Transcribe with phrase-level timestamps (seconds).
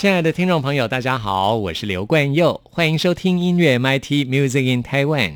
[0.00, 5.34] 亲爱的听众朋友，大家好，我是刘冠佑，欢迎收听音乐 MIT Music in Taiwan。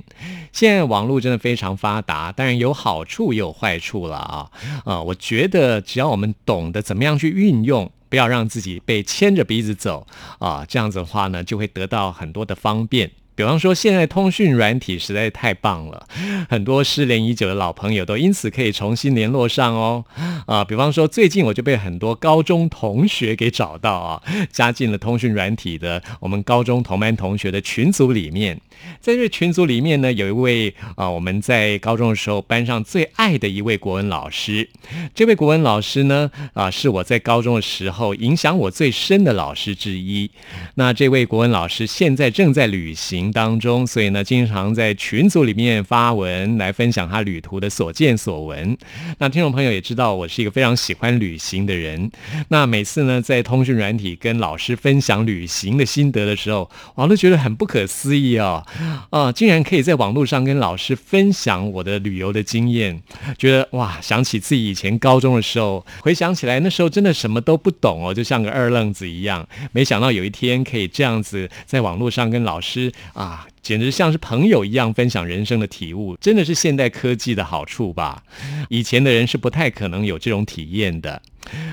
[0.54, 4.50] 现在网络真的非常发达，当然有好处也有坏处了啊。
[4.86, 10.06] 啊，我觉得只要我们懂得怎么样去运用，不要让自己被牵着鼻子走
[10.38, 13.10] 啊，这样子的话呢，就会得到很多的方便。
[13.36, 16.06] 比方说，现在通讯软体实在太棒了，
[16.48, 20.04] 很多失联已久的老朋友都因此可以重新联络上哦。
[20.46, 28.60] 啊，比方说，最近我就被很多高中同学给找到啊，加进了通讯软体的我们高中同班同学的群组里面。
[29.00, 34.68] 在这群组里面呢，有一位啊，我们在高中的时候班上最爱的一位国文老师。
[35.14, 40.30] 这位国文老师呢，啊，是我在高中的时候影响我最深的老师之一。
[40.74, 48.76] 那这位国文老师现在正在旅行当中，所以呢，经常在群组里面发文来分享他旅途的所见所闻。
[49.18, 52.10] 那听众朋友也知道，我是一个非常喜欢旅行的人。
[52.48, 58.64] 那每次呢，在通讯软体跟老师分享旅行的心得的时候，我都觉得很不可思议啊。
[59.10, 63.02] 啊，竟然可以在网络上跟老师分享我的旅游的经验，
[63.38, 69.46] 觉得哇，想起自己以前高中的时候，回想起来那时候真的什么都不懂哦，就像个二愣子一样。
[69.72, 73.46] 没想到有一天可以这样子在网络上跟老师啊。
[73.62, 78.22] 简直像是朋友一样分享人生的体悟，真的是现代科技的好处吧？
[78.68, 81.22] 以前的人是不太可能有这种体验的。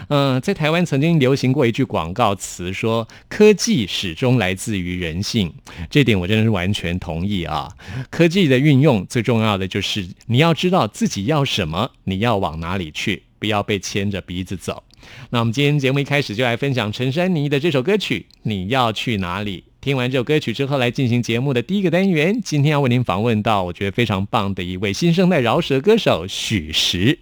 [0.07, 5.53] 嗯，在台湾曾经流行过一句广告词，说科技始终来自于人性，
[5.89, 7.69] 这点我真的是完全同意啊。
[8.09, 14.83] 科技的运用最重要的就是你要知道自己要什么，你要往哪里去，不要被牵着鼻子走。
[15.31, 19.65] 那我们今天节目一开始就来分享陈珊妮的这首歌曲《你要去哪里》。
[19.81, 22.39] 听完这首歌曲之后，来进行节目的第一个单元。
[22.43, 27.17] 今天要为您访问到，我觉得非常棒的一位新生代饶舌歌手许石。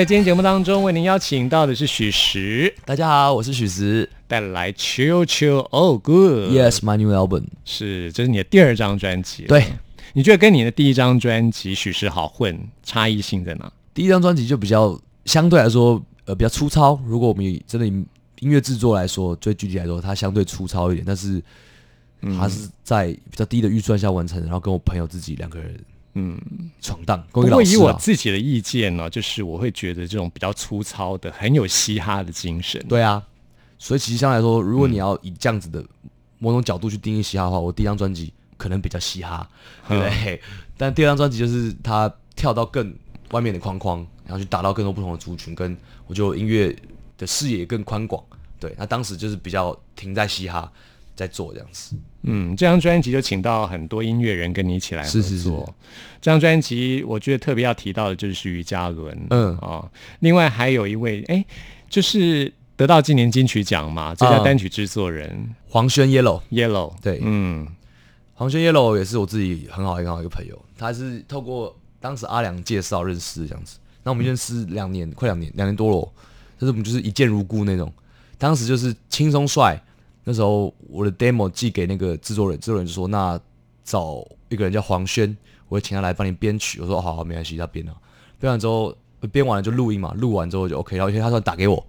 [0.00, 4.08] 在今天节目当中，为您邀请到的是许石，大家好，我是许石。
[4.26, 6.52] 带来 Chill Chill Oh Good。
[6.52, 7.44] Yes, my new album。
[7.66, 9.42] 是，这是你的第二张专辑。
[9.42, 9.62] 对，
[10.14, 13.70] 你觉得跟你的第一张专辑《许石好混》差异性在哪？
[13.92, 16.98] 第一张专辑就比较相对来说，呃，比较粗糙。
[17.04, 18.06] 如果我们以真的音
[18.40, 21.42] 乐制作来说，最具体来说，它相对粗糙一点，但是
[22.38, 25.78] 它是在比较低的预算下完成，然后跟我朋友自己两个人，
[26.14, 26.40] 嗯，
[26.80, 27.18] 闯荡。
[27.32, 32.84] 跟不过以我自己的意见呢、就是我会觉得这种比较粗糙的，很有嘻哈的精神。
[32.88, 33.22] 对啊，
[33.78, 35.84] 所以其实相对来说，如果你要以这样子的
[36.38, 39.48] 某种角度去定义嘻哈的话，我第一张专辑可能比较嘻哈，
[39.88, 40.42] 对不对？
[40.76, 42.94] 但第二张专辑就是他跳到更
[43.30, 45.76] 外面的框框，然后去打到更多不同的族群，跟
[46.06, 46.74] 我觉得我音乐
[47.16, 48.22] 的视野更宽广。
[48.58, 50.70] 对，那当时就是比较停在嘻哈
[51.14, 51.94] 在做这样子。
[52.22, 55.22] 嗯，这张专辑就请到很多音乐人跟你一起来合作。
[55.22, 55.50] 是是是。
[56.20, 59.56] 这张专辑我觉得特别要提到的就是于嘉伦，嗯。
[59.58, 61.44] 啊、另外还有一位，哎，
[61.88, 67.20] 就是得到今年金曲奖嘛，最佳啊单曲制作人、黄轩 Yellow，Yellow，对。
[67.22, 67.66] 嗯，
[68.34, 73.78] 黄轩 Yellow 也是我自己很好很好一个朋友，他是透过当时阿良介绍认识这样子。
[74.02, 76.08] 那我们认识两年，快两年，两年多了哦，
[76.58, 77.92] 但是我们就是一见如故那种。
[78.38, 79.78] 当时就是轻松帅，
[80.30, 83.38] 那时候我的 demo 寄给那个制作人，制作人就说那
[83.82, 85.36] 找一个人叫黄轩，
[85.68, 86.80] 我会请他来帮你编曲。
[86.80, 87.92] 我说哦好好没关系，他编了。
[88.38, 88.96] 编完之后
[89.32, 90.96] 编完了就录音嘛，录完之后就 OK。
[90.96, 91.84] 然后有一天他突然打给我，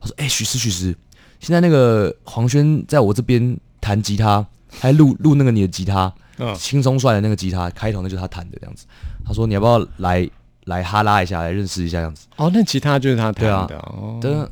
[0.00, 0.96] 他说：“哎、许师许师，
[1.40, 8.86] 现在那个黄轩在我这边弹吉他，还录录那个你的吉他，嗯轻松帅的那个吉他，开头那就是他弹的这样子。
[9.24, 10.30] 他说你要不要来
[10.64, 12.26] 来哈拉一下，来认识一下这样子。
[12.36, 14.48] 哦，那吉他就是他弹对啊的，哦，噔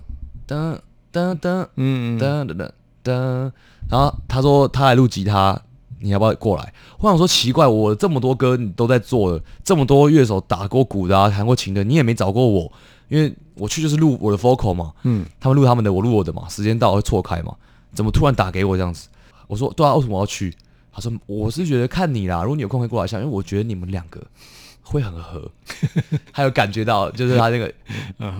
[0.46, 0.78] 噔
[1.12, 2.70] 噔噔嗯，噔噔噔
[3.04, 3.50] 噔，
[3.88, 5.60] 然后他说他来录吉他，
[6.00, 6.72] 你要不要过来？
[6.98, 12.70] 我想说奇怪，我这么多歌你都在做了，这么多乐手打过鼓的、啊，弹过琴的，你也没找过我，
[13.08, 17.54] 因为我去就是录我的 vocal 嘛，嗯，他们录他们的，我录我的嘛，时间到会错开嘛，
[17.94, 19.08] 怎么突然打给我这样子？
[19.46, 20.54] 我说对啊，为什么要去？
[20.92, 24.20] 他说我是觉得看你啦，如果你有空会过来一下，因为我觉得你们两个
[24.82, 25.48] 会很合，
[26.32, 27.68] 还有感觉到就是他那个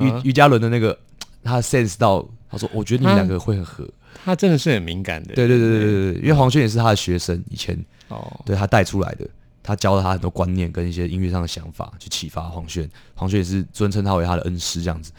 [0.00, 0.99] 于于嘉伦的那个
[1.44, 3.88] 他 sense 到，他说我觉得你们两个会很合。
[4.29, 7.77] 他真的是很敏感的，对对对对对对，因为黄轩也是他的学生，以前
[8.09, 9.27] 哦，对他带出来的，
[9.63, 12.89] 他教了他很多观念跟一些音乐上的想法，去启发黄轩。
[13.15, 15.11] 黄轩也是尊称他为他的恩师这样子。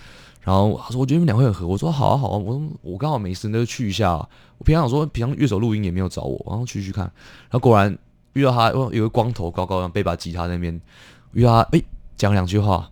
[0.42, 4.14] 然后他说：“我觉得你们俩会很合。”我说：“好啊好啊。”我说：“我刚好没事，那就去一下、”
[4.58, 7.04] 我平常说，平常乐手录音也没有找我，然后去去看。
[7.04, 7.96] 然后果然
[8.34, 10.80] 遇到他，哦有个光头高高的背把吉他那边，
[11.34, 11.82] 遇到他，哎，
[12.16, 12.90] 讲两句话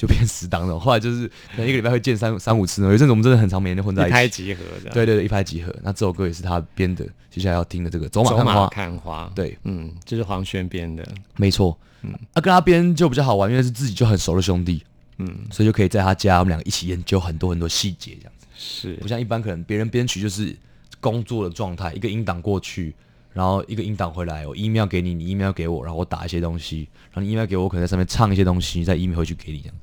[0.00, 0.78] 就变死党了。
[0.80, 2.88] 后来就是可能一个礼拜会见三三五次呢。
[2.88, 4.28] 有一阵子我们真的很常每天都混在一拍一拍。
[4.28, 5.74] 即合的，对对对，一拍即合。
[5.82, 8.66] 那这首歌也是他编的，接下来要听的这个《走马看花》。
[8.70, 11.76] 看花，对，嗯，这是黄轩编的，没错。
[12.00, 14.82] 嗯，啊，跟他编就比较好玩，因为是自己就很熟的兄弟，
[15.18, 18.46] 嗯，所以就可以在他家，我们两个一起研究很多很多细节，这样子。
[18.56, 20.56] 是不像一般可能别人编曲就是
[20.98, 22.94] 工作的状态，一个音档过去，
[23.32, 29.74] 然后一个音档回来，我 email 给你，你 email 给我，然后我打一些东西，然后你 email 给我，我可能在上面唱一些东西，再 email 回去给你这样。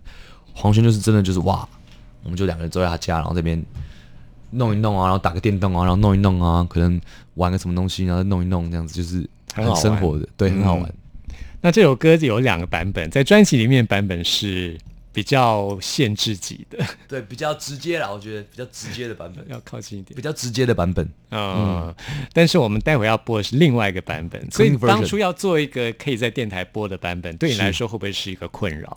[0.58, 1.68] 黄轩就是真的就是哇，
[2.24, 3.64] 我们就两个人坐在他家，然后这边
[4.52, 7.00] 弄一弄啊，然后打个电动啊，然后弄一弄啊，可能
[7.36, 10.84] 玩个什么东西，然后再弄一弄，这样子就是很好生活的，对，很好玩。
[10.84, 10.94] 嗯
[11.60, 14.78] 那这首歌有两个版本，在专辑里面版本是
[15.12, 16.78] 比较限制级的，
[17.10, 20.22] 对，比较直接啦，我觉得比较直接的版本， 要靠近一点比。
[20.22, 21.10] 较直接的版本。
[21.32, 21.94] 嗯，
[22.32, 28.96] 但是我们待会要播的是另外一个版本，所以当初要做一个可以在电台播的版本，对你来说会不会是一个困扰？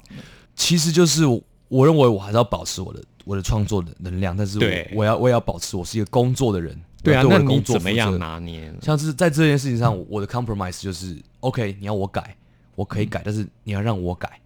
[0.54, 1.22] 其实就是
[1.70, 6.78] 我我认为我还是要保持我的我的创作的能量，但是我我要我也要保持我是一个工作的人。
[7.02, 8.18] 对啊，我要那你对我的工作怎么样？
[8.18, 8.70] 拿捏？
[8.82, 12.36] 像是在这件事情上，我的 compromise 就是 OK，你要我改，
[12.74, 14.38] 我可以改，但是你要让我改，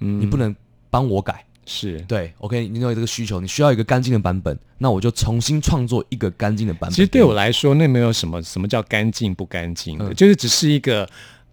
[0.00, 0.52] 嗯你不能
[0.90, 1.44] 帮我改。
[1.66, 2.00] 是。
[2.08, 6.90] 对，OK，你有这个需求，你需要一个干净的版本，那我就重新创作一个干净的版本。
[6.90, 11.08] 其实对我来说，那没有什么什么叫干净不干净的，嗯就是只是一个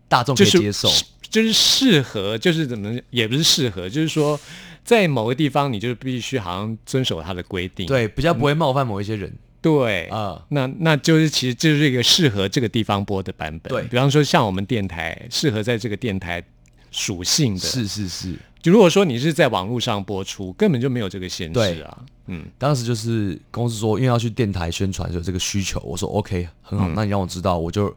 [0.08, 0.90] 大众可以接受。
[1.30, 4.40] 就是适合，就是怎么也不是适合，就是说
[4.88, 7.86] 在某个地方，你就必须好像遵守它的规定。
[7.86, 9.30] 对，比较不会冒犯某一些人
[9.62, 10.42] 对啊。
[10.48, 13.70] 那那就是其实这就是一个适合这个地方播的版本。
[13.70, 16.42] 对比方说像我们电台适合在这个电台
[16.90, 17.60] 属性的。
[17.60, 22.06] 是是是，就如果说你是在网络上播出，根本就没有这个限制啊。
[22.28, 27.94] 嗯，当时就是公司说，因为要去电台宣传，有这个需求，我说 OK，很好，那你让我知道，我就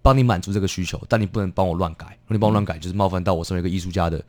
[0.00, 4.24] 帮你满足这个需求，但你不能帮我乱改，如果你帮我乱改，就是冒犯到我身为一个艺术家的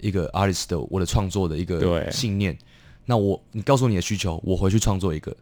[0.00, 2.56] 一个 artist 的我的创作的一个信念。
[3.04, 5.36] 那我你告诉你的需求，我回去创作一个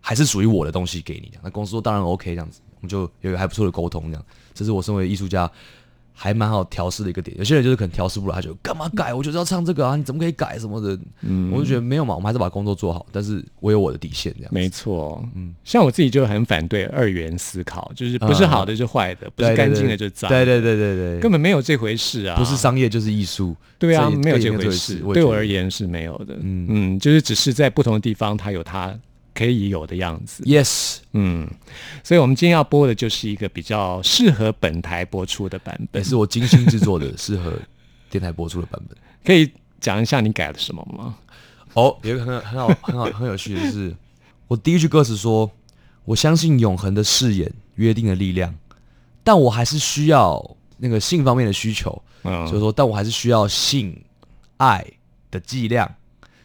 [0.00, 1.32] 还是属于我的东西给你。
[1.42, 4.24] 那公司说当然 OK，这样子我们就有一个还不错的沟通，这样
[4.54, 5.50] 这是我身为艺术家。
[6.20, 9.14] 还蛮好调试的一个点，有些人就是可能调试不来，他就干嘛改？
[9.14, 10.98] 我就是要唱这个啊，你怎么可以改什么的？
[11.22, 14.54] 嗯，我就觉得没有嘛，我们还是把工作做好，但是我有我的底线，这样子。
[14.54, 15.24] 没错。
[15.36, 20.28] 嗯，像我自己就很反对二元思考，就是不是好的就坏的，不是干净的就脏。
[20.28, 22.36] 对对对对对，根本没有这回事啊！
[22.36, 23.54] 不是商业就是艺术。
[23.78, 24.96] 对啊，没有这回事。
[24.96, 26.34] 也对我而言是没有的。
[26.40, 28.92] 嗯嗯就是只是在不同的地方，它有它
[29.38, 30.42] 可以有的样子。
[30.42, 31.48] ，yes，嗯，
[32.02, 36.04] 所以我们今天要播的就是一个比较适合本台播出的版本也。
[36.08, 37.52] 是我精心制作的，适合
[38.10, 38.98] 电台播出的版本。
[39.24, 39.48] 可以
[39.80, 41.16] 讲一下你改了什么吗？
[41.74, 43.94] 哦，有一个很很好很好很有趣的是，
[44.48, 45.48] 我第一句歌词说
[46.04, 48.52] ：“我相信永恒的誓言、约定的力量，
[49.22, 54.02] 但我还是需要那个性方面的需求。”嗯，就是说，但我还是需要性
[54.56, 54.84] 爱
[55.30, 55.88] 的剂量。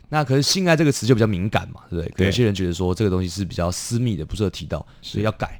[0.09, 2.25] 那可是性爱这个词就比较敏感嘛，对不对？
[2.27, 5.59] 有些人觉得说这个东西是比较私密的，不适合提到，所以要改。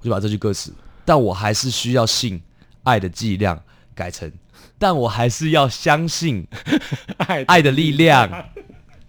[0.00, 2.42] 我就把这句歌词，但我还是需要性
[2.82, 3.62] 爱的剂量
[3.94, 4.28] 改成，
[4.76, 6.44] 但我还是要相信
[7.18, 8.28] 爱爱的力量，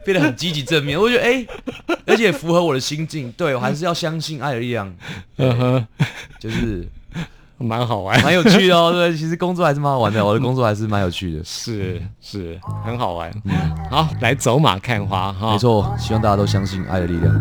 [0.06, 1.00] 变得很积极正面。
[1.00, 1.44] 我觉得哎、
[2.06, 3.32] 而且符合我的心境。
[3.32, 4.96] 对我还是要相信爱的力量，
[5.38, 5.88] 嗯哼，
[6.40, 6.88] 就是
[7.64, 8.22] 蛮好玩。
[8.24, 8.92] 蛮有趣的哦。
[8.94, 11.44] 对，其实工作还是蛮好玩的，我的工作还是蛮有趣的。
[11.44, 13.32] 是是，很好玩。
[13.90, 15.52] 好，来走马看花哈。
[15.52, 17.34] 没，错，希望大家都相信爱的力量。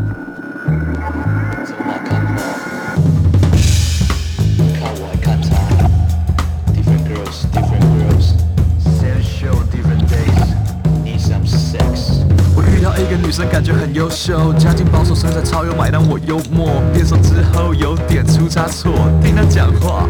[13.33, 16.83] 生，感觉很优秀，家境保守，身材超有买单，我幽默。
[16.93, 20.05] 变瘦之后有点出差错，听她讲话，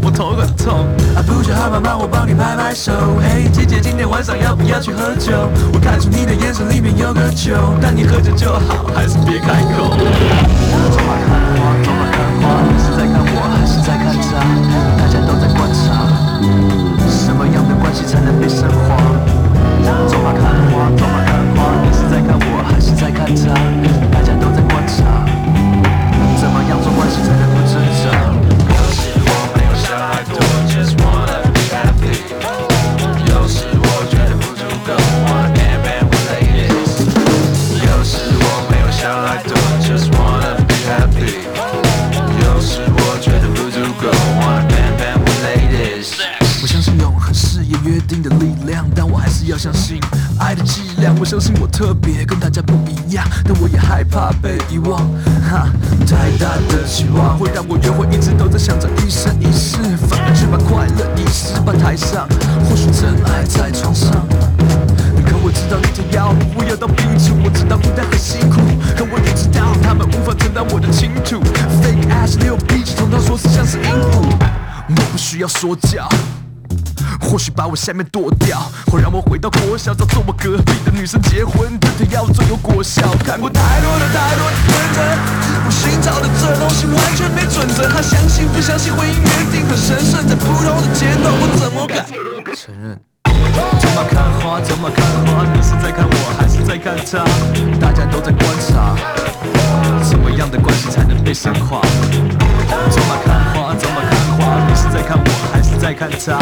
[0.00, 0.86] 我头很痛。
[1.16, 2.92] 啊，不需要帮忙，我帮你拍拍手。
[3.20, 5.32] 嘿，姐姐，今天晚上要不要去喝酒？
[5.74, 9.90] 我看出你的眼神里面有个酒，但你喝酒就好，还是别开口。
[10.94, 14.38] 走马看花，走马看花，你是在看我，还是在看她？
[14.96, 16.06] 大家都在观察，
[17.10, 19.17] 什么样的关系才能被升华？
[23.34, 23.54] 他？
[24.10, 25.26] 大家都在观察，
[26.40, 28.04] 怎么样做关系才能不挣扎？
[28.74, 30.36] 有时我没有想太多
[30.68, 32.04] ，just wanna be happy。
[33.30, 34.94] 有时我觉得不足够
[35.26, 36.92] ，wanna bang bang with ladies。
[37.86, 41.44] 有时我没有想太多，just wanna be happy。
[42.42, 44.08] 有时我觉得不足够
[44.40, 46.08] ，wanna bang bang with ladies。
[46.62, 50.00] 我相信永恒誓言约定的力量，但我还是要相信
[50.38, 51.14] 爱的剂量。
[51.20, 52.74] 我相信我特别，跟大家不
[53.10, 55.00] 样，但我也害怕被遗忘。
[55.48, 55.68] 哈，
[56.06, 61.58] 太大的期望会让我约会一直都在想着一生一世，反而却把快乐遗失。
[61.60, 62.28] 吧台上，
[62.68, 64.26] 或许真爱在床上。
[65.26, 68.60] 可我知道那些药物要到病除，我知道孤单很辛苦，
[68.96, 71.40] 可我也知道他们无法承担我的倾吐。
[71.82, 74.24] Fake ass 六 bitch，通常说是像是鹦鹉，
[74.88, 76.08] 我不需要说教。
[77.28, 83.02] 或许把我下面剁掉，或让我回到国小，找坐我隔壁的女生结婚，对她要最有果效。
[83.22, 85.02] 看过太多的太多的选择，
[85.66, 87.86] 我寻找的这东西完全没准则。
[87.92, 92.06] 他相信不相信婚姻约定很神圣，在不同的阶段我怎么改？
[92.56, 92.98] 承认。
[93.78, 97.22] 走马看花，走马看花，你是在看我，还是在看他？
[97.78, 98.42] 大家都在观
[98.72, 98.96] 察，
[100.02, 101.82] 什么样的关系才能被升华？
[102.88, 103.97] 走马看花，走马，
[104.98, 106.40] 在看我，还是在看他？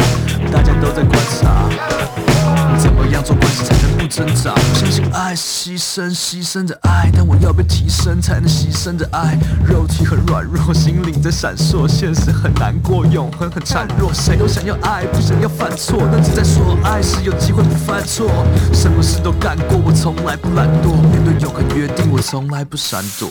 [0.51, 1.69] 大家都在观察，
[2.79, 4.55] 怎么样做关系才能不挣扎？
[4.73, 9.37] 相信爱是牺牲，牺牲着爱，但我要被提升才能牺牲着爱。
[9.63, 14.11] 肉体很软弱，心灵在闪烁，现实很难过，永恒很孱弱。
[14.11, 18.27] 谁都想要爱，不想要犯错，但只在说爱时有机会不犯错。
[18.73, 23.29] 什么事都干过，我从来不懒惰，面对永恒约定，我从来不闪躲。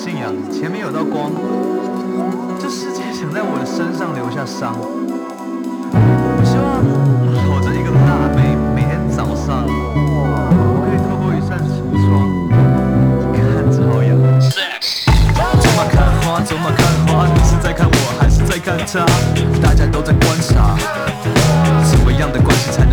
[0.00, 1.30] 信仰，前面有道光。
[2.58, 4.72] 这世界想在我的身上留下伤。
[4.72, 6.80] 我希望
[7.52, 12.08] 我这一个辣妹，每天早上，我可以透过一扇橱窗
[13.36, 14.16] 看朝阳。
[15.60, 19.04] 走马看花，走马看花，你是在看我还是在看他？
[19.60, 20.78] 大家都在观察，
[21.84, 22.89] 什么样的关系才？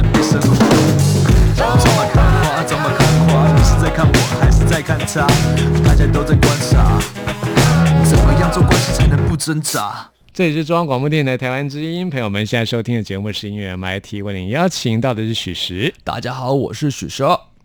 [4.78, 5.26] 在看他？
[5.84, 7.00] 大家都在观察，
[8.06, 10.08] 怎么样做关系才能不挣扎？
[10.32, 17.24] 这里是中央广播电台台湾之音，朋友们现在收听的节目是音乐 MIT，为您邀请到的是许石，大家好，我是许石。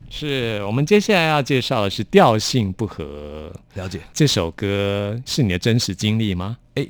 [0.08, 6.56] 是我们接下来要介绍的是《调性不合》了解，这首歌，是你的真实经历吗？
[6.76, 6.86] 哎，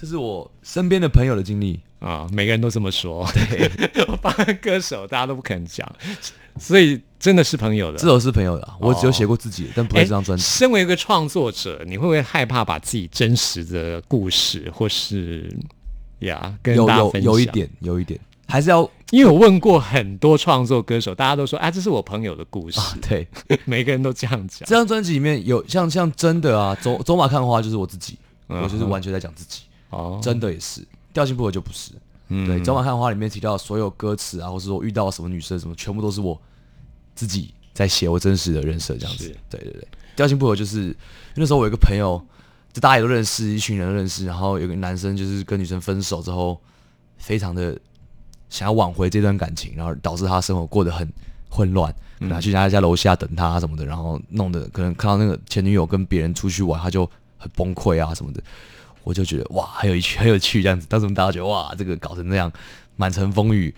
[0.00, 1.80] 这是我身边的朋友的经历。
[1.98, 3.26] 啊，每个人都这么说。
[3.32, 3.70] 对，
[4.06, 5.90] 我帮歌手，大家都不肯讲，
[6.58, 7.98] 所以真的是朋友的。
[7.98, 10.44] 这首是朋友的啊，我只有写过自己的，但不是这张专辑。
[10.44, 15.52] 身为一个创作者，你会不会害怕把自己真实的故事，或是
[16.20, 17.22] 呀跟有大家分享？
[17.22, 23.26] 有有一点，有一点，还是要因为我问过很多创作歌手，大家都说啊，这是我朋友的故事，对。
[23.64, 24.60] 每个人都这样讲。
[24.68, 28.18] 这张专辑里面有像像真的啊，走走马看花就是我自己，
[28.48, 31.92] 嗯我就是完全在讲自己，哦，真的也是调性不合就不是。
[32.28, 36.40] 嗯对，走马看花里面提到的所有歌词啊，或是我遇到什么女生什么，全部都是我
[37.14, 39.36] 自己在写我真实的人设这样子是。
[39.50, 40.96] 对对对，调性不合就是
[41.34, 42.20] 那时候我有一个朋友，
[42.72, 46.60] 就大家也都认识，一群人都认识，然后有个男生就是跟女生分手之后，
[47.18, 47.78] 非常的
[48.48, 51.06] 想要挽回这段感情，然后导致他生活过得很
[51.50, 58.42] 混乱，可能去人家家楼下等他什么的，然后弄得可能看到那个前女友跟别人出去玩，他就很崩溃啊什么的。
[59.04, 60.86] 我就觉得哇，很有趣， 很有趣这样子。
[60.88, 62.50] 当时我们大家觉得哇，这个搞成那样，
[62.96, 63.72] 满城风雨，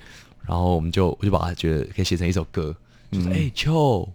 [0.47, 2.75] 然后我们就我就把它觉得可以写成一首歌，
[3.11, 4.09] 就是哎、秋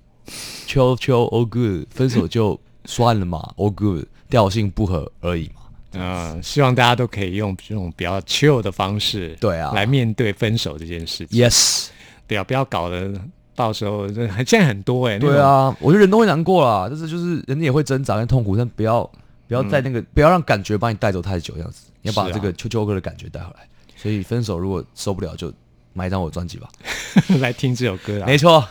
[0.65, 5.61] 秋秋 all good，分手就 算了嘛，all good，调性不合而已嘛。
[5.93, 11.37] 嗯，希望大家都可以用这种比较 chill 的方式，对啊来面对分手这件事情。
[11.37, 11.87] Yes，
[12.27, 13.11] 对啊，不要搞得
[13.53, 19.09] 到时候这 现在很多哎、那种对，啊，我觉得人都会难过啦，但是就是人也会挣扎跟痛苦，但不要
[19.51, 23.67] 不要在那个、不要让感觉把你带走太久，这样子，你要把这个秋秋哥的感觉带回来。
[23.97, 25.51] 所以分手如果受不了，就
[25.91, 26.69] 买一张我的专辑吧。
[27.41, 28.25] 来听这首歌啊。
[28.25, 28.65] 没错，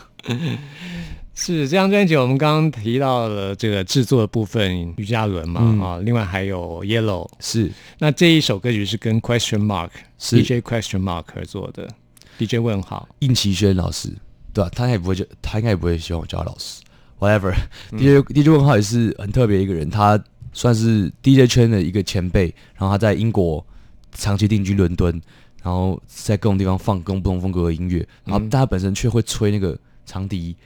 [1.36, 7.28] 是这张专辑，我们刚刚提到了这个制作的部分，于嘉伦嘛、嗯啊，另外还有 Yellow。
[7.40, 11.86] 是那这一首歌曲是跟 Question Mark 是 DJ Question Mark 合作的
[12.38, 13.06] ，DJ 问号。
[13.18, 14.08] 应奇轩老师，
[14.54, 16.80] 对吧、他应该也不会叫，他应该也不会希望我叫他老师。
[17.18, 20.18] Whatever，DJ、DJ 嗯问号也是很特别一个人，他
[20.52, 23.64] 算是 DJ 圈的一个前辈，然后他在英国
[24.12, 25.20] 长期定居伦敦，
[25.62, 30.56] 然后在各种地方放各种不同风格的音乐，然后他本身却会吹那个长笛，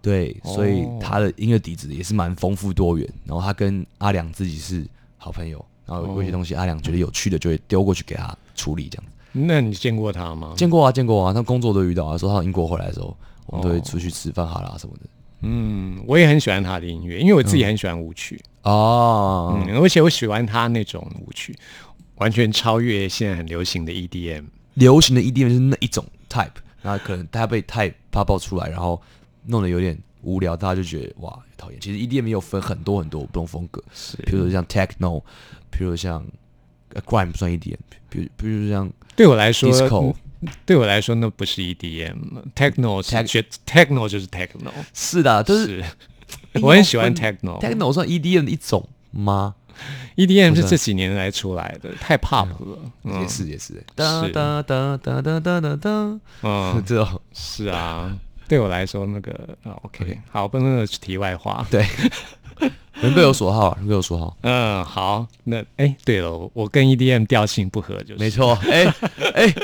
[0.00, 3.08] 对，所以哦他的音乐底子也是蛮丰富多元。
[3.24, 4.86] 然后他跟阿良自己是
[5.18, 9.12] 好朋友，然后有一些东西阿良觉得有趣的，就会丢过去给他处理这样子。
[9.32, 10.54] 那你见过他吗？
[10.56, 12.16] 见过啊，见过啊，他工作都遇到啊。
[12.16, 13.14] 说他从英国回来的时候，
[13.46, 15.02] 我们都会哦出去吃饭哈啦什么的。
[15.42, 21.56] 嗯，我也很喜欢他的音乐，因为我自己很喜欢舞曲，哦，嗯，而且我喜欢他那种舞曲，
[22.16, 24.44] 完全超越现在很流行的 E EDM。
[24.74, 26.50] 流行的 EDM 就是那一种 type，
[26.82, 29.00] 然后可能大家被 type 怕爆出来，然后
[29.46, 31.80] 弄得有点无聊，大家就觉得哇讨厌。
[31.80, 34.16] 其实 EDM 也有分很多很多不同风格，是。
[34.26, 35.22] 比如说像 techno，
[35.70, 36.22] 比如像
[36.92, 37.76] 呃 grime 不算 EDM，
[38.10, 45.84] 比如比如说像对我来说 Disco 嗯对我来说那不是 EDM，techno 是 Tech- 学 techno 就是 techno，是的，就是是，
[46.62, 47.60] 我很喜欢 techno。
[47.60, 49.54] techno 算 EDM 的一种吗
[50.16, 52.78] ？EDM 是是这几年来出来的，太 pop 了。
[53.04, 58.16] 嗯也是也是，哒哒哒哒哒哒哒哒，嗯，这种是啊，
[58.48, 59.32] 对我来说那个
[59.64, 61.66] 啊 OK，好，不能是题外话。
[61.70, 61.84] 对，
[63.02, 64.36] 人各有所好啊，人各有所好。
[64.40, 68.30] 嗯，好，那哎，对了，我跟 EDM 调性不合，就是没。
[68.30, 68.84] 错，哎、
[69.34, 69.54] 哎、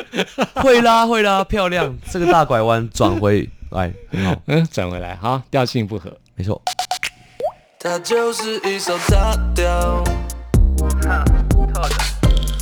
[0.56, 6.14] 会啦会啦，漂亮，这个大拐弯转回来很好，嗯，转回来，好，调性不合。
[6.42, 6.60] 没错。
[7.78, 10.02] 它就是一首大调。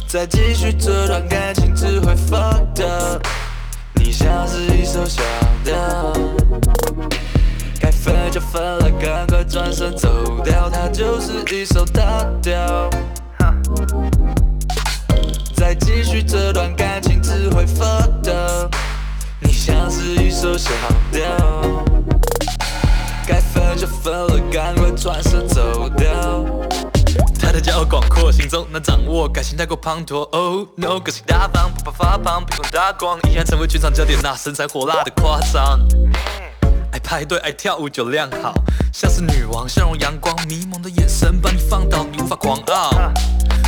[0.06, 3.26] 再继续这段感情只会 fucked up。
[3.94, 5.22] 你像是一首小
[5.64, 6.12] 调，
[7.80, 10.68] 该分就分了，赶快转身走掉。
[10.68, 12.90] 它就是一首大调。
[15.56, 18.76] 再继续这段感情只会 fucked up。
[19.38, 20.70] 你像是一首小
[21.10, 21.89] 调。
[25.00, 26.44] 转身走掉。
[27.40, 30.18] 他的骄傲广阔，行走难掌握，感情太过滂沱。
[30.30, 34.18] Oh no，个性大方，不怕发胖，鼻孔大光，依然成为全场焦点。
[34.22, 35.80] 那身材火辣的夸张，
[36.92, 38.52] 爱派对，爱跳舞就靓好，
[38.92, 42.90] 像是女王，笑容阳光，迷蒙的眼神把你放倒，你无法狂傲。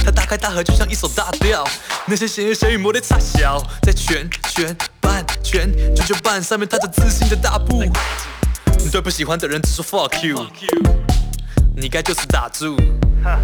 [0.05, 1.67] 他大开大合，就像一首大调，
[2.05, 7.83] 那些闲言闲语磨得差小，在圈圈半圈九九半上面踏着自信的大步。
[8.79, 10.37] 你对不喜欢的人只说 fuck you，
[11.76, 12.76] 你该就是打住，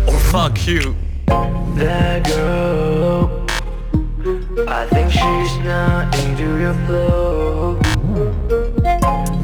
[0.07, 3.29] or fuck you。That girl
[4.67, 7.77] I think she's not into your flow.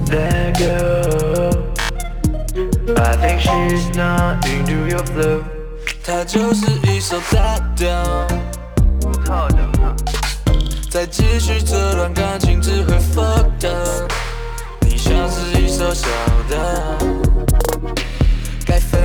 [0.06, 1.58] That girl.
[2.98, 5.44] I think she's not into your flow.
[6.04, 8.28] 它就是一首大调。
[10.90, 14.12] 再继续这段感情只会 fucked up。
[14.82, 16.08] 你像是一首小
[16.48, 16.58] 调，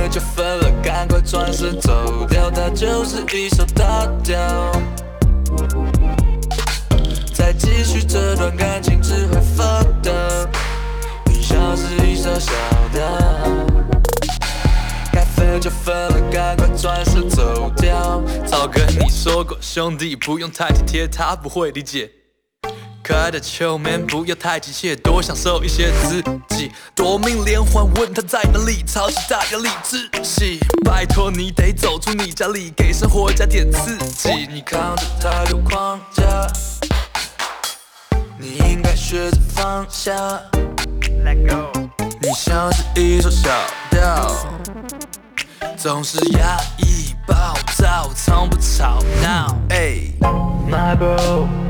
[0.08, 2.50] 就分了，赶快转身走掉。
[2.50, 4.38] 他就是一首大调。
[7.32, 10.10] 再继续这段感情只会发抖。
[11.26, 12.52] 你像是一首小
[12.92, 13.02] 调。
[15.12, 18.22] 该分就分了，赶快转身走掉。
[18.46, 22.10] 早跟你说过，兄弟不用太体贴，他不会理解。
[23.10, 26.70] 可爱的球 man 不要太急切，多享受一些自己。
[26.94, 30.60] 夺命连环问他在哪里，超级大压力窒息。
[30.84, 34.46] 拜托你得走出你家里，给生活加点刺激。
[34.48, 36.22] 你扛着太多框架，
[38.38, 40.12] 你应该学着放下。
[41.24, 41.72] Let go
[42.22, 43.50] 你像是一首小
[43.90, 44.36] 调，
[45.76, 49.56] 总是压抑暴躁，从不吵闹。
[49.70, 49.96] 哎
[50.70, 51.69] ，My bro.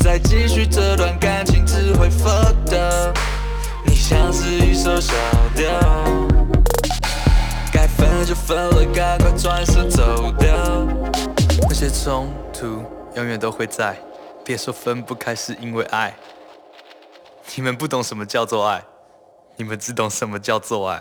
[0.00, 3.16] 再继续这段感情只会 fucked up。
[3.84, 5.14] 你像是一首小
[5.54, 5.68] 调。
[7.72, 10.48] 该分就分了，赶快转身走掉。
[11.68, 13.96] 那些冲突永远都会在，
[14.44, 16.14] 别说分不开是因为爱。
[17.54, 18.82] 你们不懂什么叫做爱，
[19.56, 21.00] 你们只懂什么叫做爱。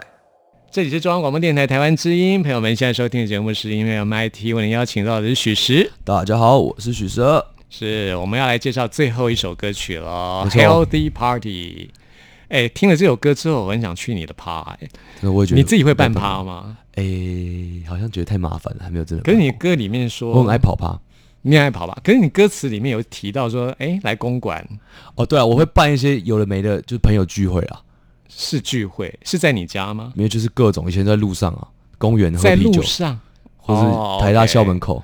[0.71, 7.23] 这里是中央广播电台台湾之音，朋友们现在收听的节目是音乐 MIT，为您邀请到的是许石，大家好，我是许石。
[7.71, 11.89] 是我们要来介绍最后一首歌曲了，《Healthy Party》。
[12.49, 14.88] 哎，听了这首歌之后，我很想去你的趴、哎，
[15.21, 16.43] 那我也觉得你自己会办趴？
[16.43, 16.77] 吗？
[16.93, 17.03] 哎、
[17.88, 19.23] 好像觉得太麻烦了，还没有真的。
[19.23, 20.99] 可是你歌里面说，我很爱跑趴。
[21.41, 21.97] 你也爱跑吧？
[22.03, 24.63] 可是你歌词里面有提到说，哎，来公馆
[25.15, 27.82] 哦，对啊，我会办一些有的没的，就是朋友聚会啊，
[28.29, 30.13] 是聚会，是在你家吗？
[30.15, 33.19] 因为就是各种以前在路上啊，公园喝在啤酒路，上，
[33.57, 35.03] 或哦是台大校门口，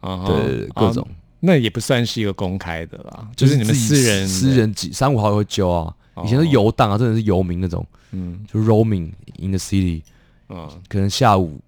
[0.00, 1.08] 对对对，各啊种。
[1.40, 5.94] 那也不算是一个公开的啦，就是你们自己私人私，人几三五好友会揪啊。
[6.24, 8.40] 以前哦是游荡啊，真的是游民那种，嗯。
[8.50, 10.00] 就 roaming in the city，
[10.48, 11.60] 嗯，可能下午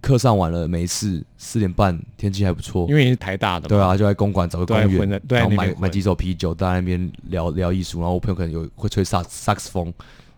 [0.00, 2.86] 课上完了没事，四点半天气还不错。
[2.88, 9.94] 因，为你是台大的嘛，对啊，就在公馆找个公园，然后都在那边混买买几手啤酒，大家在那边聊聊艺术，然后我朋友可能有会吹萨萨克斯风，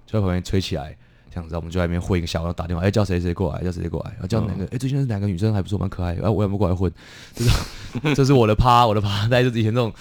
[0.07, 0.97] 就在旁边吹起来。
[1.29, 6.91] 这样子，我们就在那边混一个小，然后打电话，哎、叫谁谁过来，叫谁谁过来，然后叫哪个，嗯哎、最近是哪个女生还不错，蛮可爱的，哎、我要不要过来混？
[7.35, 7.51] 这是
[8.17, 9.93] 这是我的趴，我的趴，大概就是以前这种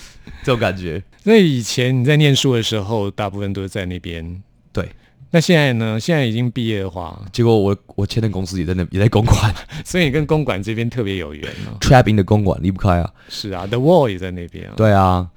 [0.46, 1.04] 这种感觉。
[1.24, 4.42] 那以以前你在念书的时候，大部分都是在那边。
[4.72, 4.90] 对，
[5.32, 6.00] 那现在呢？
[6.00, 11.76] 现在已经毕业的话，结果我我签的公司也在那也在公馆 所以你跟公馆这边特别有缘哦。
[11.82, 13.14] ，Trap in 的公馆离不开啊。
[13.28, 15.28] 是啊，The Wall 也在那边啊。，对啊，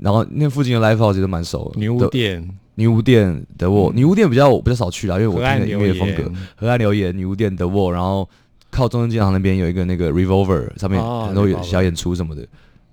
[0.00, 1.78] 然后那附近的 live house 也都蛮熟的。
[1.78, 6.36] 女巫的店、女巫店的 wall，、女巫店比较我比较少去啦，因为我听的音乐风格留言。
[6.54, 8.26] 河岸留言、女巫店的 wall，然后
[8.70, 12.46] 靠中正纪念堂那边有一个那个 revolver，上面哦很多有小演出什么的。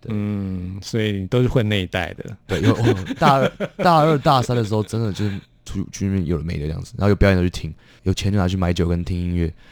[0.07, 2.25] 嗯，所以你都是混那一带的。
[2.45, 9.53] 对，有哦大二、大二、大三的时候，真的就是出去那边有了没的这样子，然后有表演就去听，有钱就拿去买酒跟听音乐。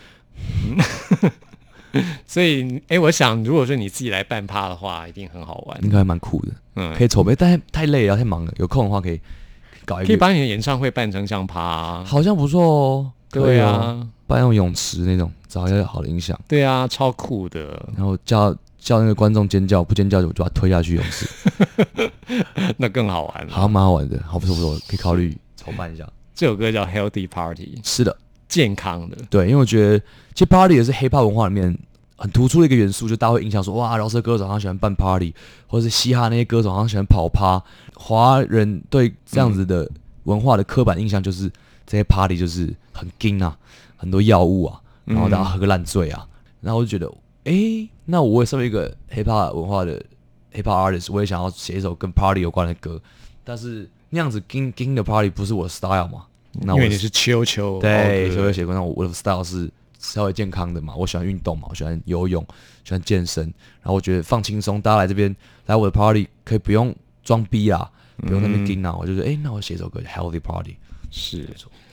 [2.26, 5.78] 所以，哎，我想，如果说你自己来办趴的话，一定很好玩。
[5.84, 8.54] 应该还蛮酷的，嗯，可以筹备，但是太累了，太忙了。
[8.58, 9.20] 有空的话可以
[9.92, 12.04] 搞一个，可以把你的演唱会办成像趴、啊。
[12.06, 13.12] 好像不错哦。
[13.30, 17.82] 可对啊，办那种泳池那种，找一个好的音响，对啊，超酷的。
[17.96, 21.26] 然后叫叫那个观众尖叫，不尖叫我就把他推下去泳池，
[22.76, 23.54] 那更好玩了。
[23.54, 26.06] 好像蛮好玩的，好不错不错，可以考虑筹办一下。
[26.36, 28.18] 这首歌叫《Healthy Party》，是的，
[28.50, 29.16] 健康的。
[29.30, 30.00] 对，因为我觉得
[30.34, 31.78] 其实 party 也是 hip hop 文化里面
[32.18, 35.34] 很突出的一个元素，就大家会印象说，哇，饶舌歌手好像喜欢办 party，
[35.68, 37.64] 或者是嘻哈那些歌手好像喜欢跑趴。
[38.04, 39.90] 华人对这样子的
[40.24, 41.48] 文化的刻板印象就是
[41.86, 43.56] 这些 party 就是很劲啊，
[43.96, 46.28] 很多药物啊，然后大家喝个烂醉啊，
[46.62, 47.12] 然后我就觉得，
[47.44, 50.04] 诶，那我也身为一个 hip hop 文化的
[50.54, 53.00] hip hop artist，我也想要写一首跟 party 有关的歌，
[53.44, 56.26] 但是那样子劲劲的 party 不是我的 style 嘛？
[56.54, 62.46] 那我因为你是秋秋，对，哦所以我写过，那我我的 style 是稍微健康的嘛，我喜欢运动嘛，我喜欢游泳，
[62.84, 63.44] 喜欢健身，
[63.82, 65.34] 然后我觉得放轻松，大家来这边
[65.68, 70.78] 来我的 party 可以不用装逼啊，不用那边盯啊，我就觉得哎、那我写首歌 Healthy Party，
[71.10, 71.48] 是。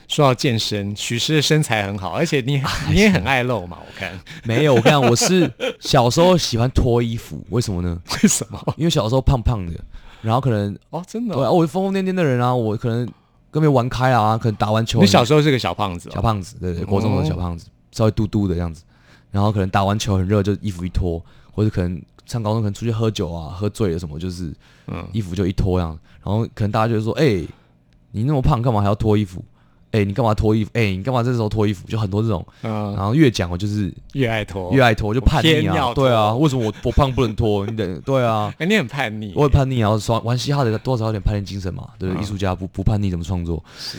[0.07, 4.19] 说到健身，许师的身材很好，而且你 你也很爱露嘛，我看。
[4.43, 8.01] 没有，我跟你讲，我是小时候喜欢脱衣服，为什么呢？
[8.23, 8.59] 为什么？
[8.75, 9.79] 因为小时候胖胖的，
[10.23, 13.05] 然后可能哦，真的对、哦、啊，我疯疯癫癫的人啊，我可能
[13.51, 18.81] 跟别人玩开啊，可能打完球，你小时候是个小胖子、哦，小胖子，对对，国中的小胖子，稍微嘟嘟的样子，
[19.29, 24.53] 然后可能打完球很热，就衣服一脱，或者可能上高中可能出去喝酒啊，喝醉了什么，就是
[24.87, 27.45] 嗯衣服就一脱样，然后可能大家就会说，哎、
[28.11, 29.43] 你那么胖，干嘛还要脱衣服？
[29.91, 30.69] 哎、你干嘛脱衣服？
[30.75, 31.87] 哎、你干嘛这时候脱衣服？
[31.87, 37.65] 就很多这种，嗯，然后越讲我就是越爱脱，越爱脱，就叛逆啊，对啊，为什么我我胖不能脱？
[37.65, 42.21] 你得对啊，哎、你很叛逆，我很叛逆啊，玩玩嘻哈的多少有点叛逆精神嘛，对不对？
[42.21, 43.63] 嗯艺术家不不叛逆怎么创作？
[43.79, 43.97] 是，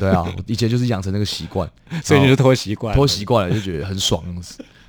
[0.00, 1.70] 对啊，以前就是养成那个习惯，
[2.02, 4.24] 所以你就脱习惯了，脱习惯了就觉得很爽，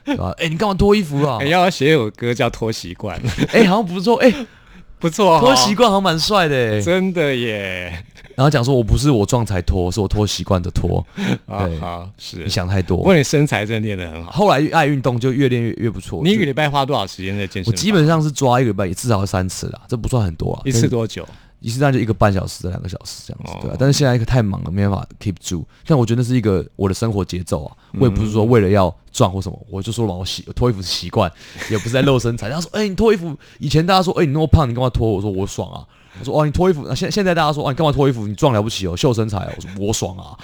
[0.05, 0.33] 对 吧？
[0.37, 1.47] 哎，你干嘛脱衣服啊哎、？
[1.47, 3.19] 要写首歌叫《脱习惯》，
[3.51, 4.33] 哎，好像不错，哎，
[4.99, 6.81] 不错、哦，脱习惯好像蛮帅的哎。
[6.81, 8.03] 真的耶，
[8.35, 12.49] 然后讲说我不是我壮才脱，是我脱习惯的脱， 对啊好是你。
[12.49, 13.15] 想太不过多。
[13.15, 16.21] 你身材真的练得很好，后来爱运动就越练越越不错。
[16.23, 17.71] 你一个礼拜花多少时间在健身？
[17.71, 20.61] 我基本上是抓一个礼拜也至少要三次啦，这不算很多啊。
[20.65, 21.27] 一次多久？
[21.65, 23.75] 一次大概就一个半小时、两个小时这样子，哦对啊。
[23.79, 25.65] 但是现在太忙了，没办法 keep 住。
[25.87, 31.31] 但我觉得那是一个我的生活节奏啊，我也不是说为了要壮或什么，我就说嘛，我洗脱衣服是习惯，
[31.71, 32.51] 也不是在露身材。
[32.51, 35.09] 他说，哎、你脱衣服，以前大家说，哎、你那么胖，你干嘛脱？
[35.09, 35.83] 我说我爽啊。
[36.19, 38.27] 我说哦，你脱衣服，那现现在大家说，哦，你干嘛脱衣服？
[38.27, 39.51] 你壮了不起哦，秀身材哦。
[39.55, 40.37] 我说我爽啊，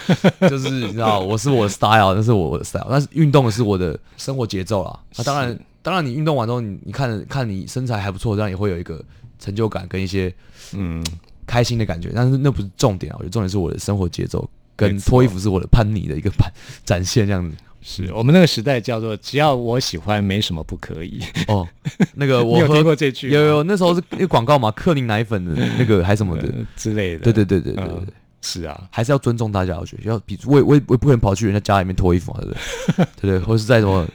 [0.49, 4.99] 就是你知道，我是我的 style，那是我的 style，但是运动的是我的生活节奏啦。
[5.15, 9.01] 那当然，当然你运动完之后，你你看看你身材还不错，这样也会有一个
[9.41, 10.33] 成就感跟一些
[10.73, 11.03] 嗯，
[11.45, 16.53] 开心的感觉，但是那不是重点啊，我觉得重点是我的生活节奏跟脱衣服是我的叛逆的一个展
[16.85, 17.57] 展现这样子。
[17.83, 21.19] 是我们那个时代叫做只要我喜欢，没什么不可以。
[21.47, 21.67] 哦，
[22.13, 23.29] 那个 我有听过这句？
[23.31, 27.23] 有有，那时候是那个广告嘛，克林奶粉的那个 还什么的，呃之类的。
[27.23, 28.07] 对对对对对对嗯，
[28.43, 33.05] 是啊，还是要尊重大家，我觉得要比我也我也我也不可能跑去人家家里面脱衣服嘛，对不对？
[33.19, 34.07] 对对，或是在什么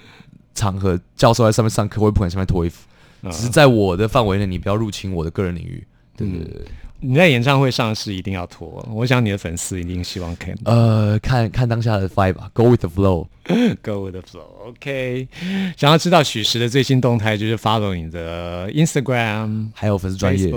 [0.55, 2.87] 场合教授在上面上课，我也不可能上面脱衣服，
[3.29, 5.87] 嗯只是在我的范围内，你不要入侵我的个人领域。
[6.17, 6.63] 对对对对，
[7.01, 10.73] 你在演唱会上是一定要脱，我想你的粉丝一定希望看到。
[10.73, 13.27] 呃，看看当下的 vibe 吧，Go with the flow。
[13.83, 14.69] Go with the flow。
[14.69, 15.29] OK，
[15.77, 20.51] 想要知道许时的最新动态，就是 follow 你的 Instagram、还有粉丝专业，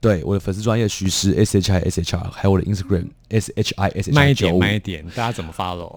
[0.00, 4.58] 对我的粉丝专业徐师 S H I S H R，还有我的 Instagram S H I S H 慢一点。
[4.58, 5.96] 慢一点，大家怎么 follow！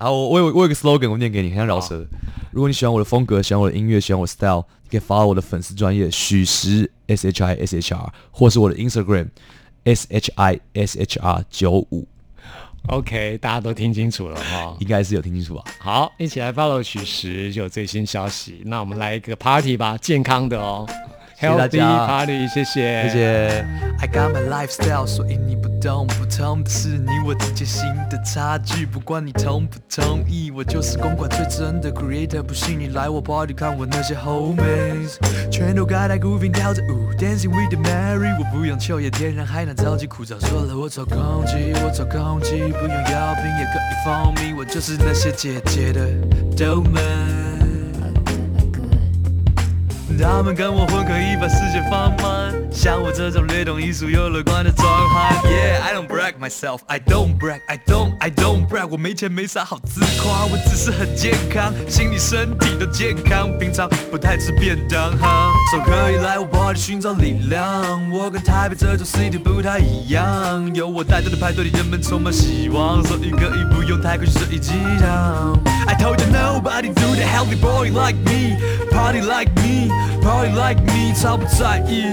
[0.00, 2.02] 啊，我我有我有个 slogan，我念给你，很像饶舌。
[2.50, 9.28] 如果你喜欢我的风格，喜欢我的音乐，喜欢我的 style，你可以 follow 我的粉丝专业许时 S H I S H R，或是我的 Instagram
[9.84, 12.08] S H I S H R 九五
[12.88, 14.74] ，OK，大家都听清楚了哈。
[14.80, 15.64] 应该是有听清楚吧？
[15.78, 18.62] 好，一起来 follow 许时就有最新消息。
[18.64, 20.88] 那我们来一个 party 吧，健康的哦
[21.40, 23.66] ，Healthy 家 party，谢谢，谢谢。
[24.00, 28.86] I got my lifestyle，所以你不懂，不同的是你我之间新的差距。
[28.86, 32.42] 不管你同不同意，我就是公馆最真的 creator。
[32.42, 35.16] 不信你来我 party 看我那些 homies，
[35.50, 38.34] 全都盖在 grooving 跳着舞，dancing with the Mary。
[38.38, 43.80] 我不用秋叶天然海南超级枯燥，说了我找空气，我找空气，不用药品也可以。
[44.56, 46.06] 我就是那些姐姐的
[46.56, 47.59] domain。
[50.18, 55.36] 他们跟我混可以把世界放慢，像我这种略懂艺术又乐观的壮汉。
[55.44, 58.88] Yeah, I don't brag myself, I don't brag, I don't, I don't brag。
[58.88, 65.52] 我没钱没啥好自夸，我只是很健康，心理身体都健康，平常不太吃便当哈。
[65.72, 75.58] So 可以来我 party 寻找力量，我跟台北这种 city 不太一样，有我带队的派对里人们充满希望，所以可以不用太过去睡鸡汤。
[75.86, 78.56] I told you nobody do the healthy boy like me,
[78.90, 79.88] party like me,
[80.21, 82.03] party like me，超不在意。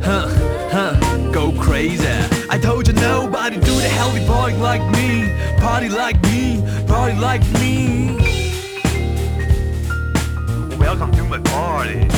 [0.00, 0.28] 哼
[0.72, 2.06] 哼，Go crazy.
[2.48, 7.44] I told you nobody do the healthy boy like me, party like me, party like
[7.60, 8.16] me.
[10.78, 12.08] Welcome to my party.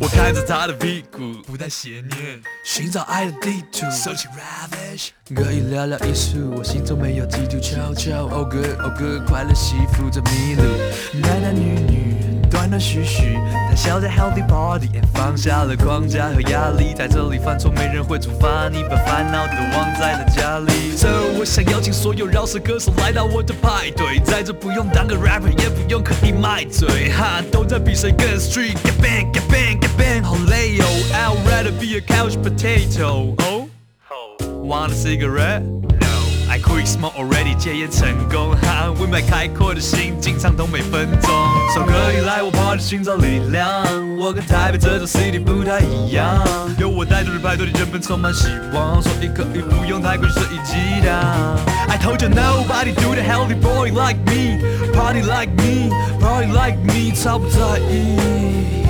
[0.00, 5.10] 我看着他的屁股，不太邪念，寻找爱的地图，searching ravish。
[5.35, 8.27] 可以聊聊艺术，我心中没有基督教教。
[8.27, 10.63] Oh good, oh good，快乐媳妇在迷路，
[11.21, 13.33] 男男女女，断断续续，
[13.67, 20.95] 谈笑在 healthy party，放下了框架和压力，在这里犯错没人会处罚你，把烦恼都忘在了家里。
[20.95, 33.35] So 我想邀请所有饶舌歌手来到我的派对，在这不用当个 rapper，也不用刻意卖嘴，哈，都在比谁更 street，get bang get bang get bang，好累哦，I'd rather be a couch potato。
[34.67, 35.63] Want a cigarette?
[35.63, 41.31] No, I quit smoke already，戒烟成功，哈，未满开阔的心，经常痛每分钟。
[41.73, 43.65] 首歌以来，我跑着寻找力量，
[44.17, 46.45] 我跟台北这座 city 不太一样，
[46.77, 51.57] 有我带动的派对里人们充满希望，所以可以不用太过随意激荡。
[51.87, 54.59] I told you nobody do the healthy boy like me,
[54.93, 58.85] party like me, party like me，超不在意。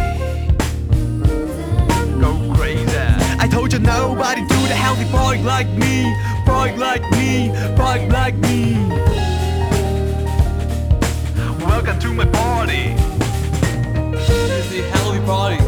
[3.58, 6.04] Told you nobody do the healthy boy like me,
[6.46, 8.76] boy like me, boy like me.
[11.66, 12.94] Welcome to my party.
[14.14, 15.67] It's the healthy party.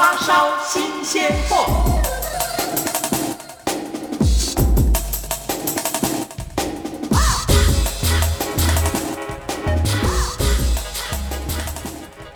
[0.00, 1.99] 发烧新鲜货。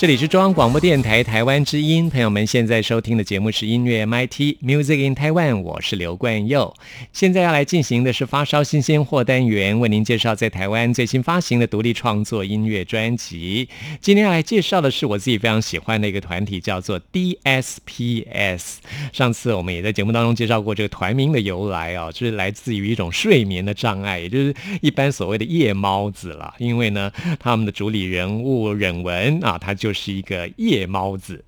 [0.04, 6.74] 这里是中央广播电台台湾之音，朋友们现在收听的节目是音乐 MIT Music in Taiwan，我是刘冠佑。
[7.10, 13.66] 现在要来进行的是发烧新鲜货单元，为您介绍在台湾最新发行的独立创作音乐专辑。
[14.02, 18.74] 今天要来介绍的是我自己非常喜欢的一个团体，叫做 DSPS。
[19.10, 26.52] 上次我们也在节目当中介绍过这个团名的由来啊，就是来自于一种睡眠的障碍，也就是一般所谓的夜猫子了。
[26.58, 31.42] 因为呢，他们的主理人物忍文啊，他就是一个夜猫子。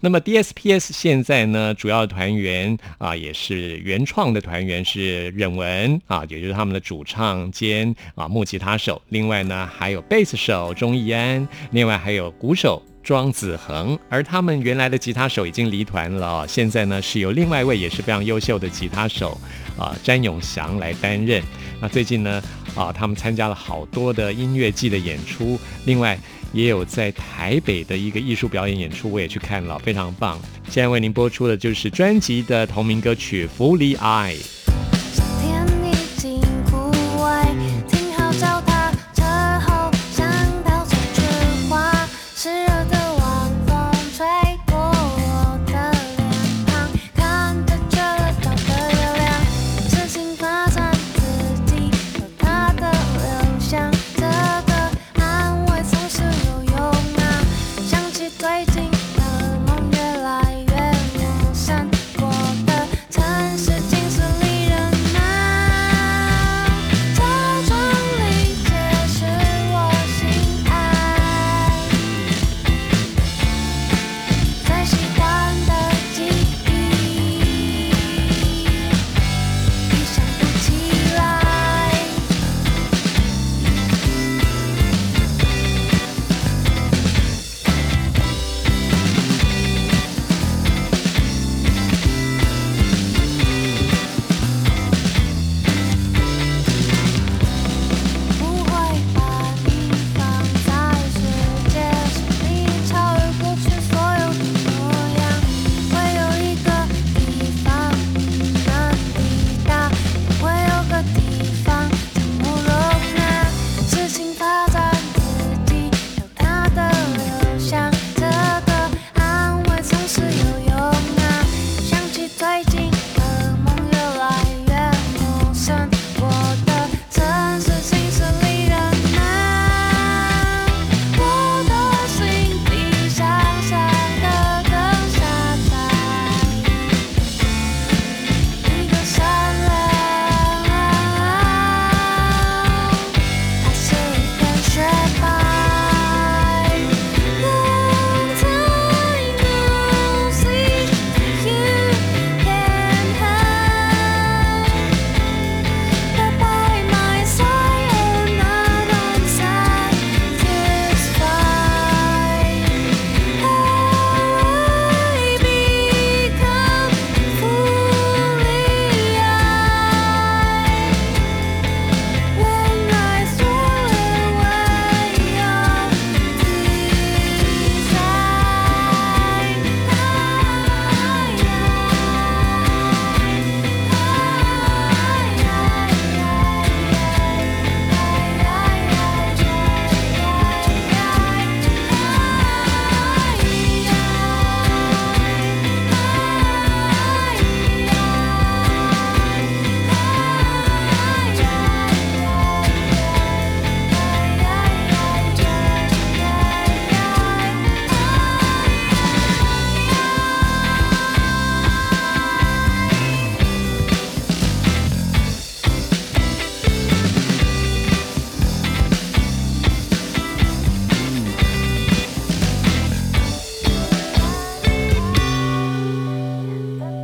[0.00, 9.00] 那么 DSPS 现在呢，主要团员啊，也是原创的团员是忍文啊，也就是他们的主唱兼啊木吉他手。
[9.10, 12.82] 另外呢，还有贝斯手钟义安，另外还有鼓手。
[13.04, 19.36] 庄子恒，而他们原来的吉他手已经离团了，现在呢是由另外一位也是非常优秀的吉他手
[19.76, 21.42] 啊詹永祥来担任。
[21.80, 22.40] 那最近呢
[22.76, 26.16] 啊，他们参加了好多的音乐季的演出，另外
[26.52, 30.40] 也有在台北的一个艺术表演演出，我也去看了，非常棒。
[30.68, 34.34] 现在为您播出的就是专辑的同名歌曲《福利爱》。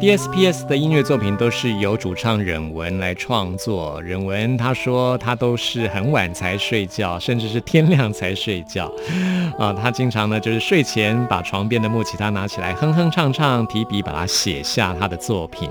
[0.08, 4.00] DSPS 的音乐作品都是由主唱忍文来创作。
[4.00, 8.90] 忍文他说他都是很晚才睡觉，甚至是天亮才睡觉。
[9.58, 15.70] 啊，他经常呢就是睡前把床边的木吉他拿起来哼哼唱唱，提笔把它写下他的作品。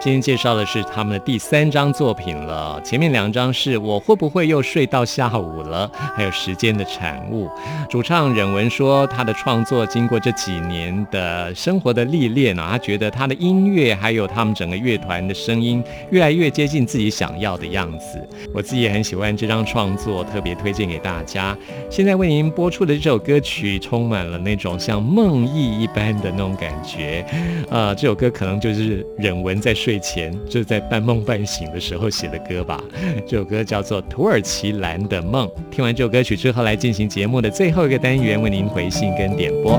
[0.00, 7.50] 今天介绍的是他们的第三张作品了，前面两张是我会不会又睡到下午了，还有时间的产物。
[7.90, 18.20] 主唱忍文说，他的创作经过这几年的生活的历练啊，他觉得他的音音乐还有他们整个乐团的声音越来越接近自己想要的样子。
[18.52, 21.56] 我自己也很喜欢这张创作，特别推荐给大家。
[21.88, 27.24] 现在为您播出的这首歌曲，充满了那种像梦呓一般的那种感觉。
[27.70, 32.80] 呃，这首歌可能就是忍文在睡前，就是在半梦半醒的时候写的歌吧。
[33.26, 35.48] 这首歌叫做《土耳其蓝的梦》。
[35.70, 39.78] 听完这首歌曲之后，来进行节目的最后一个单元，为您回信跟点播。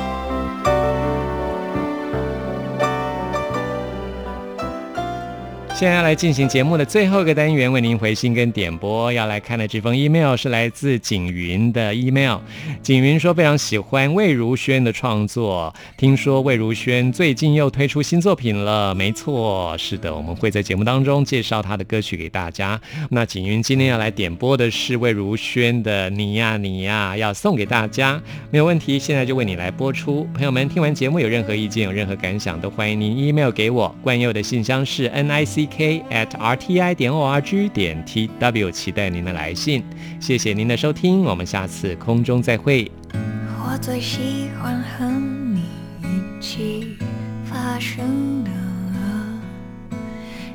[5.81, 9.11] 现在要来进行节目的最后一个单元，为您回信跟点播。
[9.11, 12.37] 要来看的这封 email 是来自景云的 email。
[12.83, 18.93] 景云说非常喜欢魏如萱的创作，听说魏如萱最近又推出新作品了。
[18.93, 22.79] 没错，是的，我们会在节目当中介绍她的歌曲给大家。
[23.09, 28.21] 那景云今天要来点播的是魏如萱的《你呀你呀》，要送给大家，
[28.51, 28.99] 没有问题。
[28.99, 30.27] 现在就为你来播出。
[30.31, 33.95] 朋友们，听完节目有任何意见、有任何感想，都欢迎您 email 给我。
[34.03, 39.83] 冠佑的信箱是 n i c k at r t i 点 o r g 点 t w，期待您的来信。
[40.19, 42.91] 谢谢您的收听，我们下次空中再会。
[43.13, 45.63] 我最喜欢和你
[46.03, 46.97] 一起
[47.45, 48.51] 发生的，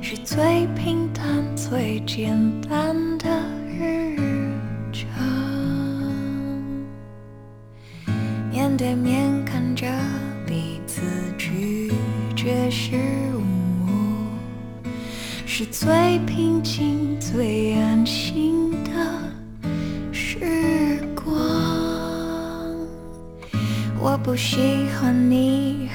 [0.02, 2.38] 是最平淡、最简
[2.68, 3.26] 单的
[3.66, 4.18] 日
[4.92, 5.08] 常。
[8.52, 9.25] 面对面
[15.58, 21.34] 是最平静、最安心的时光。
[23.98, 25.85] 我不喜欢你